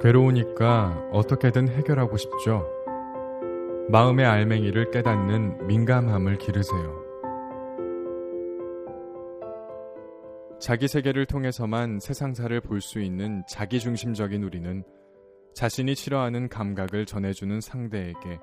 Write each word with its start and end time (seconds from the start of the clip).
괴로우니까 0.00 1.08
어떻게든 1.12 1.68
해결하고 1.68 2.16
싶죠. 2.16 2.64
마음의 3.88 4.24
알맹이를 4.26 4.90
깨닫는 4.92 5.66
민감함을 5.66 6.38
기르세요. 6.38 7.02
자기 10.60 10.86
세계를 10.86 11.26
통해서만 11.26 11.98
세상사를 12.00 12.60
볼 12.60 12.80
수 12.80 13.00
있는 13.00 13.42
자기중심적인 13.48 14.42
우리는 14.44 14.84
자신이 15.54 15.94
싫어하는 15.96 16.48
감각을 16.48 17.04
전해주는 17.04 17.60
상대에게 17.60 18.38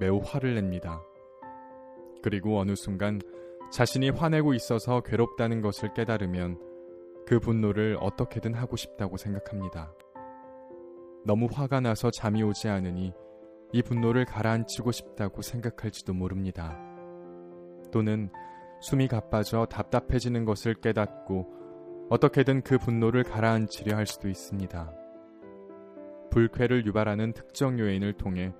매우 0.00 0.20
화를 0.22 0.54
냅니다. 0.54 1.02
그리고 2.22 2.58
어느 2.58 2.74
순간 2.74 3.20
자신이 3.72 4.10
화내고 4.10 4.52
있어서 4.54 5.00
괴롭다는 5.00 5.62
것을 5.62 5.94
깨달으면 5.94 6.58
그 7.26 7.38
분노를 7.38 7.96
어떻게든 8.00 8.54
하고 8.54 8.76
싶다고 8.76 9.16
생각합니다. 9.16 9.92
너무 11.28 11.46
화가 11.52 11.80
나서 11.80 12.10
잠이 12.10 12.42
오지 12.42 12.68
않으니 12.68 13.12
이 13.74 13.82
분노를 13.82 14.24
가라앉히고 14.24 14.92
싶다고 14.92 15.42
생각할지도 15.42 16.14
모릅니다. 16.14 16.80
또는 17.92 18.30
숨이 18.80 19.08
가빠져 19.08 19.66
답답해지는 19.66 20.46
것을 20.46 20.72
깨닫고 20.72 22.06
어떻게든 22.08 22.62
그 22.62 22.78
분노를 22.78 23.24
가라앉히려 23.24 23.94
할 23.94 24.06
수도 24.06 24.30
있습니다. 24.30 24.90
불쾌를 26.30 26.86
유발하는 26.86 27.34
특정 27.34 27.78
요인을 27.78 28.14
통해 28.14 28.54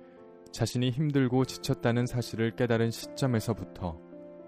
자신이 0.51 0.91
힘들고 0.91 1.45
지쳤다는 1.45 2.05
사실을 2.05 2.55
깨달은 2.55 2.91
시점에서부터 2.91 3.99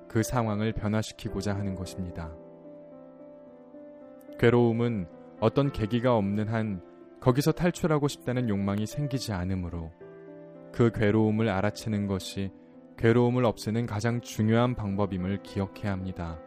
그 0.07 0.21
상황을 0.21 0.73
변화시키고자 0.73 1.55
하는 1.55 1.73
것입니다. 1.73 2.31
괴로움은 4.37 5.07
어떤 5.39 5.71
계기가 5.71 6.15
없는 6.15 6.49
한 6.49 6.90
거기서 7.21 7.51
탈출하고 7.51 8.07
싶다는 8.07 8.49
욕망이 8.49 8.87
생기지 8.87 9.31
않으므로 9.31 9.91
그 10.73 10.91
괴로움을 10.91 11.49
알아채는 11.49 12.07
것이 12.07 12.51
괴로움을 12.97 13.45
없애는 13.45 13.85
가장 13.85 14.21
중요한 14.21 14.73
방법임을 14.75 15.43
기억해야 15.43 15.91
합니다. 15.91 16.39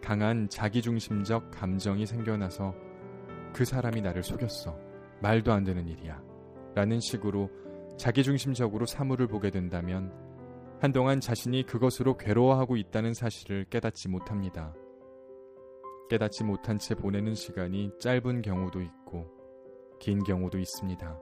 강한 0.00 0.48
자기중심적 0.48 1.50
감정이 1.50 2.06
생겨나서 2.06 2.72
그 3.52 3.64
사람이 3.64 4.00
나를 4.00 4.22
속였어. 4.22 4.78
말도 5.20 5.52
안 5.52 5.64
되는 5.64 5.88
일이야. 5.88 6.22
라는 6.76 7.00
식으로 7.00 7.50
자기중심적으로 7.96 8.86
사물을 8.86 9.26
보게 9.26 9.50
된다면 9.50 10.12
한동안 10.80 11.20
자신이 11.20 11.64
그것으로 11.64 12.16
괴로워하고 12.16 12.76
있다는 12.76 13.12
사실을 13.12 13.64
깨닫지 13.64 14.08
못합니다. 14.08 14.72
깨닫지 16.08 16.44
못한 16.44 16.78
채 16.78 16.94
보내는 16.94 17.34
시간이 17.34 17.90
짧은 17.98 18.42
경우도 18.42 18.80
있고 18.82 19.37
긴 19.98 20.22
경우도 20.22 20.58
있습니다. 20.58 21.20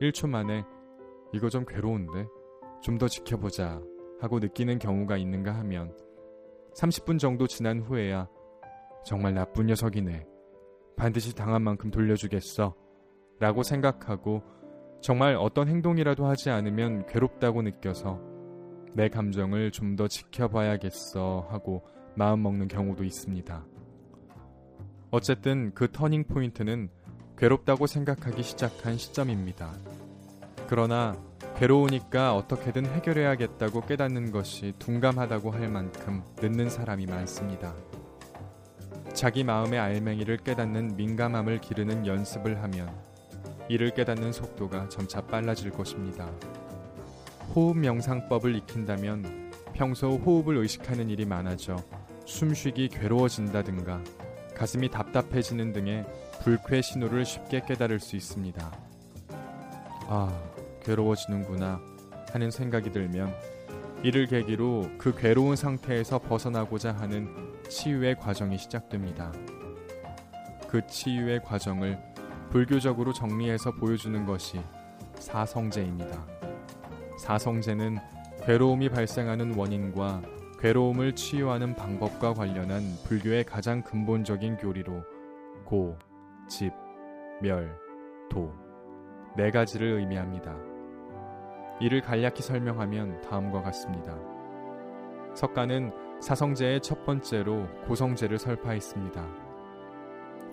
1초 0.00 0.28
만에 0.28 0.64
이거 1.32 1.48
좀 1.48 1.64
괴로운데 1.64 2.26
좀 2.82 2.98
더 2.98 3.06
지켜보자 3.08 3.80
하고 4.20 4.38
느끼는 4.38 4.78
경우가 4.78 5.16
있는가 5.16 5.52
하면 5.52 5.94
30분 6.74 7.18
정도 7.18 7.46
지난 7.46 7.80
후에야 7.80 8.28
정말 9.04 9.34
나쁜 9.34 9.66
녀석이네. 9.66 10.26
반드시 10.96 11.34
당한 11.34 11.62
만큼 11.62 11.90
돌려주겠어. 11.90 12.74
라고 13.38 13.62
생각하고 13.62 14.42
정말 15.00 15.34
어떤 15.36 15.68
행동이라도 15.68 16.26
하지 16.26 16.50
않으면 16.50 17.06
괴롭다고 17.06 17.62
느껴서 17.62 18.20
내 18.94 19.08
감정을 19.08 19.70
좀 19.70 19.96
더 19.96 20.06
지켜봐야겠어 20.08 21.46
하고 21.48 21.82
마음 22.14 22.42
먹는 22.42 22.68
경우도 22.68 23.04
있습니다. 23.04 23.64
어쨌든 25.10 25.72
그 25.74 25.90
터닝 25.90 26.24
포인트는 26.24 26.90
괴롭다고 27.40 27.86
생각하기 27.86 28.42
시작한 28.42 28.98
시점입니다. 28.98 29.72
그러나 30.68 31.16
괴로우니까 31.56 32.36
어떻게든 32.36 32.84
해결해야겠다고 32.84 33.86
깨닫는 33.86 34.30
것이 34.30 34.74
둔감하다고 34.78 35.50
할 35.50 35.70
만큼 35.70 36.22
늦는 36.42 36.68
사람이 36.68 37.06
많습니다. 37.06 37.74
자기 39.14 39.42
마음의 39.42 39.78
알맹이를 39.78 40.36
깨닫는 40.36 40.96
민감함을 40.96 41.62
기르는 41.62 42.06
연습을 42.06 42.62
하면 42.62 42.94
이를 43.70 43.94
깨닫는 43.94 44.32
속도가 44.32 44.90
점차 44.90 45.22
빨라질 45.22 45.70
것입니다. 45.70 46.30
호흡 47.54 47.78
명상법을 47.78 48.54
익힌다면 48.54 49.50
평소 49.72 50.10
호흡을 50.10 50.58
의식하는 50.58 51.08
일이 51.08 51.24
많아져 51.24 51.76
숨쉬기 52.26 52.88
괴로워진다든가 52.88 54.02
가슴이 54.54 54.90
답답해지는 54.90 55.72
등의 55.72 56.04
불쾌 56.40 56.80
신호를 56.80 57.24
쉽게 57.24 57.62
깨달을 57.66 58.00
수 58.00 58.16
있습니다. 58.16 58.72
아, 60.08 60.42
괴로워지는구나 60.82 61.80
하는 62.32 62.50
생각이 62.50 62.90
들면 62.92 63.34
이를 64.02 64.26
계기로 64.26 64.90
그 64.96 65.14
괴로운 65.14 65.54
상태에서 65.54 66.18
벗어나고자 66.18 66.92
하는 66.92 67.28
치유의 67.68 68.16
과정이 68.16 68.56
시작됩니다. 68.56 69.32
그 70.66 70.86
치유의 70.86 71.42
과정을 71.44 71.98
불교적으로 72.50 73.12
정리해서 73.12 73.72
보여주는 73.72 74.24
것이 74.24 74.60
사성제입니다. 75.18 76.26
사성제는 77.18 77.98
괴로움이 78.44 78.88
발생하는 78.88 79.54
원인과 79.54 80.22
괴로움을 80.58 81.14
치유하는 81.14 81.74
방법과 81.74 82.32
관련한 82.32 82.82
불교의 83.04 83.44
가장 83.44 83.82
근본적인 83.82 84.56
교리로 84.56 85.04
고, 85.64 85.98
집, 86.50 86.72
멸, 87.40 87.78
도, 88.28 88.52
네 89.36 89.50
가지를 89.50 90.00
의미합니다. 90.00 90.54
이를 91.80 92.02
간략히 92.02 92.42
설명하면 92.42 93.20
다음과 93.22 93.62
같습니다. 93.62 94.18
석가는 95.34 95.92
사성제의 96.20 96.80
첫 96.82 97.06
번째로 97.06 97.66
고성제를 97.86 98.38
설파했습니다. 98.38 99.24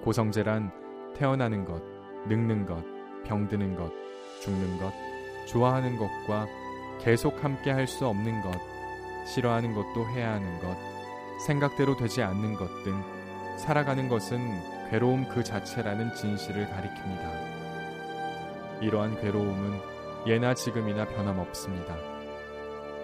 고성제란 0.03 0.71
태어나는 1.15 1.65
것, 1.65 1.81
늙는 2.27 2.67
것, 2.67 2.81
병드는 3.25 3.75
것, 3.75 3.91
죽는 4.41 4.77
것, 4.77 4.93
좋아하는 5.47 5.97
것과 5.97 6.45
계속 6.99 7.43
함께 7.43 7.71
할 7.71 7.87
수 7.87 8.05
없는 8.07 8.41
것, 8.41 8.51
싫어하는 9.25 9.73
것도 9.73 10.07
해야 10.11 10.33
하는 10.33 10.59
것, 10.59 10.77
생각대로 11.45 11.97
되지 11.97 12.21
않는 12.21 12.53
것 12.53 12.67
등 12.83 13.01
살아가는 13.57 14.07
것은 14.07 14.39
괴로움 14.89 15.27
그 15.27 15.43
자체라는 15.43 16.13
진실을 16.13 16.67
가리킵니다. 16.67 17.57
이러한 18.81 19.19
괴로움은 19.21 19.79
예나 20.27 20.53
지금이나 20.53 21.05
변함없습니다. 21.05 21.95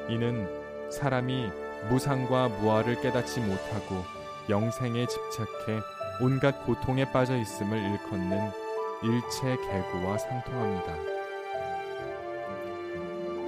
이는 0.09 0.47
사람이 0.91 1.51
무상과 1.89 2.49
무아를 2.49 3.01
깨닫지 3.01 3.41
못하고 3.41 4.03
영생에 4.49 5.05
집착해 5.05 5.79
온갖 6.21 6.66
고통에 6.66 7.11
빠져 7.11 7.38
있음을 7.38 7.77
일컫는 7.77 8.51
일체 9.03 9.57
개고와 9.57 10.17
상통합니다. 10.17 10.95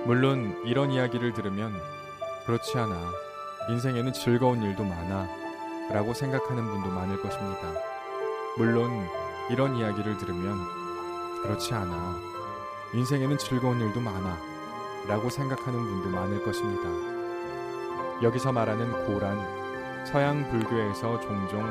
물론 0.05 0.61
이런 0.65 0.91
이야기를 0.91 1.33
들으면 1.33 1.73
그렇지 2.45 2.77
않아. 2.77 2.95
인생에는 3.69 4.13
즐거운 4.13 4.61
일도 4.61 4.83
많아. 4.83 5.27
라고 5.91 6.13
생각하는 6.13 6.65
분도 6.65 6.89
많을 6.89 7.21
것입니다. 7.21 7.94
물론 8.57 8.89
이런 9.49 9.75
이야기를 9.75 10.17
들으면 10.17 10.57
그렇지 11.43 11.73
않아. 11.73 12.15
인생에는 12.93 13.37
즐거운 13.37 13.79
일도 13.81 13.99
많아. 13.99 14.37
라고 15.07 15.29
생각하는 15.29 15.77
분도 15.77 16.09
많을 16.09 16.41
것입니다. 16.43 16.89
여기서 18.23 18.53
말하는 18.53 19.05
고란, 19.05 19.37
서양 20.05 20.49
불교에서 20.49 21.19
종종 21.19 21.69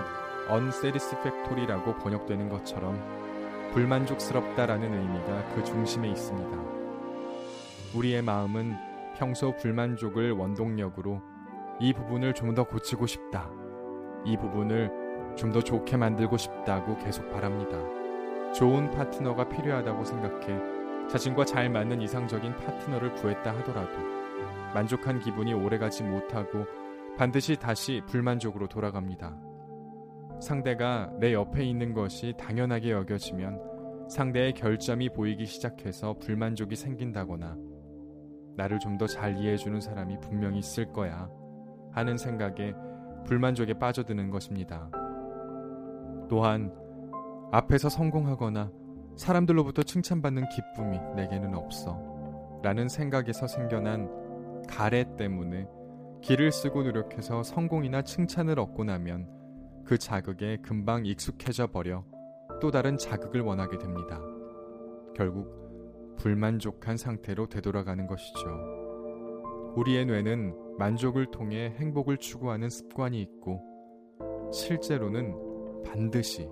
unsatisfactory라고 0.50 1.96
번역되는 1.96 2.50
것처럼 2.50 3.00
불만족스럽다라는 3.72 4.92
의미가 4.92 5.54
그 5.54 5.64
중심에 5.64 6.08
있습니다. 6.10 6.58
우리의 7.94 8.22
마음은 8.22 8.76
평소 9.16 9.56
불만족을 9.56 10.32
원동력으로 10.32 11.22
이 11.80 11.92
부분을 11.92 12.34
좀 12.34 12.54
더 12.54 12.64
고치고 12.64 13.06
싶다. 13.06 13.48
이 14.24 14.36
부분을 14.36 15.03
좀 15.36 15.52
더 15.52 15.60
좋게 15.62 15.96
만들고 15.96 16.36
싶다고 16.36 16.96
계속 16.98 17.30
바랍니다. 17.30 17.78
좋은 18.52 18.90
파트너가 18.90 19.48
필요하다고 19.48 20.04
생각해 20.04 21.08
자신과 21.08 21.44
잘 21.44 21.68
맞는 21.70 22.00
이상적인 22.02 22.56
파트너를 22.56 23.12
구했다 23.14 23.54
하더라도 23.58 23.92
만족한 24.74 25.20
기분이 25.20 25.52
오래가지 25.52 26.02
못하고 26.02 26.64
반드시 27.16 27.56
다시 27.56 28.00
불만족으로 28.06 28.66
돌아갑니다. 28.68 29.36
상대가 30.40 31.10
내 31.20 31.32
옆에 31.32 31.64
있는 31.64 31.94
것이 31.94 32.34
당연하게 32.36 32.90
여겨지면 32.92 34.08
상대의 34.10 34.52
결점이 34.54 35.10
보이기 35.10 35.46
시작해서 35.46 36.14
불만족이 36.18 36.74
생긴다거나 36.76 37.56
나를 38.56 38.78
좀 38.78 38.98
더 38.98 39.06
잘 39.06 39.36
이해해주는 39.36 39.80
사람이 39.80 40.18
분명히 40.20 40.58
있을 40.58 40.92
거야 40.92 41.28
하는 41.92 42.16
생각에 42.16 42.72
불만족에 43.26 43.74
빠져드는 43.74 44.30
것입니다. 44.30 44.90
또한 46.34 46.72
앞에서 47.52 47.88
성공하거나 47.88 48.72
사람들로부터 49.14 49.84
칭찬받는 49.84 50.48
기쁨이 50.48 50.98
내게는 51.14 51.54
없어 51.54 51.96
라는 52.60 52.88
생각에서 52.88 53.46
생겨난 53.46 54.64
가래 54.68 55.04
때문에 55.16 55.68
길을 56.22 56.50
쓰고 56.50 56.82
노력해서 56.82 57.44
성공이나 57.44 58.02
칭찬을 58.02 58.58
얻고 58.58 58.82
나면 58.82 59.28
그 59.84 59.96
자극에 59.96 60.56
금방 60.60 61.06
익숙해져 61.06 61.68
버려 61.68 62.04
또 62.60 62.72
다른 62.72 62.98
자극을 62.98 63.40
원하게 63.42 63.78
됩니다. 63.78 64.20
결국 65.14 66.16
불만족한 66.16 66.96
상태로 66.96 67.46
되돌아가는 67.48 68.08
것이죠. 68.08 68.40
우리의 69.76 70.06
뇌는 70.06 70.78
만족을 70.78 71.30
통해 71.30 71.72
행복을 71.78 72.16
추구하는 72.16 72.70
습관이 72.70 73.22
있고 73.22 73.62
실제로는 74.52 75.53
반드시 75.84 76.48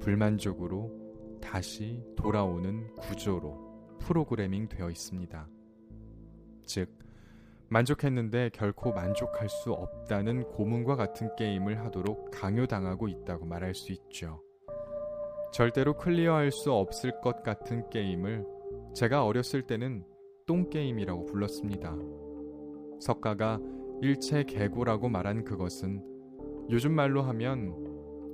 불만족으로 0.00 1.38
다시 1.40 2.02
돌아오는 2.16 2.94
구조로 2.94 3.98
프로그래밍 4.00 4.68
되어 4.68 4.90
있습니다. 4.90 5.48
즉, 6.64 6.90
만족했는데 7.68 8.50
결코 8.52 8.92
만족할 8.92 9.48
수 9.48 9.72
없다는 9.72 10.44
고문과 10.50 10.94
같은 10.94 11.34
게임을 11.36 11.80
하도록 11.84 12.30
강요당하고 12.30 13.08
있다고 13.08 13.44
말할 13.44 13.74
수 13.74 13.92
있죠. 13.92 14.40
절대로 15.52 15.96
클리어할 15.96 16.52
수 16.52 16.72
없을 16.72 17.20
것 17.20 17.42
같은 17.42 17.88
게임을 17.90 18.44
제가 18.94 19.24
어렸을 19.24 19.62
때는 19.62 20.04
똥게임이라고 20.46 21.26
불렀습니다. 21.26 21.96
석가가 23.00 23.58
일체계고라고 24.02 25.08
말한 25.08 25.44
그것은 25.44 26.04
요즘 26.70 26.92
말로 26.92 27.22
하면 27.22 27.85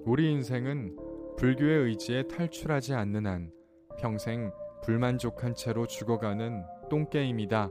우리 0.05 0.33
인생은 0.33 0.97
불교의 1.37 1.85
의지에 1.85 2.25
탈출하지 2.25 2.93
않는 2.93 3.25
한 3.25 3.53
평생 4.01 4.51
불만족한 4.83 5.55
채로 5.55 5.87
죽어가는 5.87 6.65
똥게임이다 6.91 7.71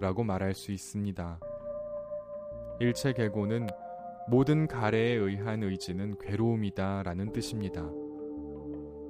라고 0.00 0.24
말할 0.24 0.54
수 0.54 0.72
있습니다. 0.72 1.38
일체계고는 2.80 3.66
모든 4.30 4.66
가래에 4.66 5.12
의한 5.12 5.62
의지는 5.62 6.16
괴로움이다 6.18 7.02
라는 7.02 7.32
뜻입니다. 7.34 7.82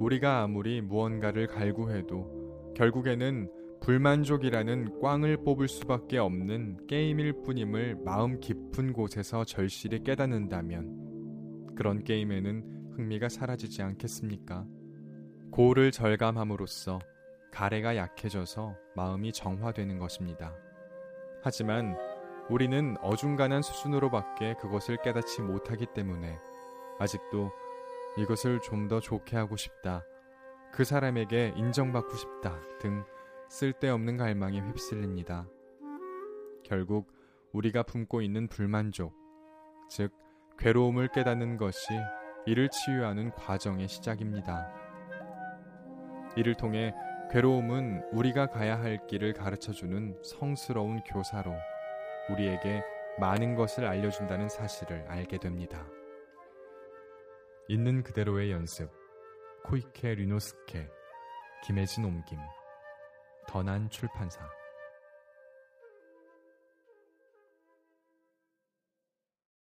우리가 0.00 0.42
아무리 0.42 0.80
무언가를 0.80 1.46
갈구해도 1.46 2.72
결국에는 2.74 3.52
불만족이라는 3.82 5.00
꽝을 5.00 5.44
뽑을 5.44 5.68
수밖에 5.68 6.18
없는 6.18 6.88
게임일 6.88 7.44
뿐임을 7.44 7.98
마음 8.04 8.40
깊은 8.40 8.92
곳에서 8.94 9.44
절실히 9.44 10.02
깨닫는다면 10.02 11.07
그런 11.78 12.02
게임에는 12.02 12.94
흥미가 12.96 13.28
사라지지 13.28 13.82
않겠습니까? 13.82 14.66
고를 15.52 15.92
절감함으로써 15.92 16.98
가래가 17.52 17.94
약해져서 17.94 18.74
마음이 18.96 19.32
정화되는 19.32 20.00
것입니다. 20.00 20.56
하지만 21.40 21.96
우리는 22.50 22.96
어중간한 23.00 23.62
수준으로밖에 23.62 24.56
그것을 24.60 24.96
깨닫지 25.02 25.40
못하기 25.40 25.86
때문에 25.94 26.40
아직도 26.98 27.52
이것을 28.18 28.60
좀 28.60 28.88
더 28.88 28.98
좋게 28.98 29.36
하고 29.36 29.56
싶다. 29.56 30.02
그 30.72 30.82
사람에게 30.82 31.52
인정받고 31.54 32.16
싶다. 32.16 32.58
등 32.80 33.04
쓸데없는 33.50 34.16
갈망에 34.16 34.58
휩쓸립니다. 34.62 35.46
결국 36.64 37.12
우리가 37.52 37.84
품고 37.84 38.20
있는 38.20 38.48
불만족, 38.48 39.14
즉, 39.88 40.10
괴로움을 40.58 41.08
깨닫는 41.08 41.56
것이 41.56 41.86
이를 42.44 42.68
치유하는 42.68 43.30
과정의 43.32 43.86
시작입니다. 43.86 44.68
이를 46.36 46.54
통해 46.54 46.92
괴로움은 47.30 48.08
우리가 48.12 48.46
가야 48.46 48.76
할 48.78 49.06
길을 49.06 49.34
가르쳐 49.34 49.72
주는 49.72 50.18
성스러운 50.22 51.00
교사로 51.04 51.54
우리에게 52.30 52.82
많은 53.20 53.54
것을 53.54 53.86
알려준다는 53.86 54.48
사실을 54.48 55.04
알게 55.08 55.38
됩니다. 55.38 55.86
있는 57.68 58.02
그대로의 58.02 58.50
연습 58.50 58.90
코이케 59.64 60.14
류노스케 60.14 60.88
김혜진 61.64 62.04
옮김 62.04 62.38
더난 63.46 63.90
출판사 63.90 64.40